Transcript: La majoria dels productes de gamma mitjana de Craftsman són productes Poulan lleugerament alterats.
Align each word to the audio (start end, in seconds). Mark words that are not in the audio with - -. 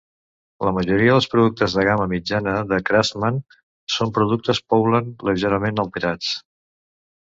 La 0.67 0.71
majoria 0.75 1.11
dels 1.15 1.27
productes 1.33 1.75
de 1.79 1.83
gamma 1.87 2.07
mitjana 2.15 2.55
de 2.71 2.79
Craftsman 2.87 3.37
són 3.97 4.15
productes 4.19 4.63
Poulan 4.75 5.13
lleugerament 5.29 5.83
alterats. 5.85 6.33